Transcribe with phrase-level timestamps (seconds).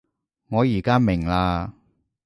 [0.49, 1.73] 我而家明喇